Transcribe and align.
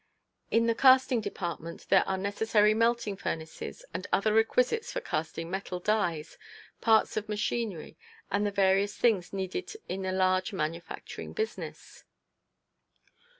In 0.49 0.65
the 0.65 0.73
casting 0.73 1.21
department 1.21 1.85
are 1.93 2.03
the 2.03 2.17
necessary 2.17 2.73
melting 2.73 3.15
furnaces 3.17 3.85
and 3.93 4.07
other 4.11 4.33
requisites 4.33 4.91
for 4.91 4.99
casting 4.99 5.51
metal 5.51 5.79
"dies," 5.79 6.39
parts 6.81 7.17
of 7.17 7.29
machinery, 7.29 7.99
and 8.31 8.43
the 8.43 8.49
various 8.49 8.97
things 8.97 9.31
needed 9.31 9.73
in 9.87 10.03
a 10.03 10.11
large 10.11 10.53
manufacturing 10.53 11.33
business. 11.33 12.03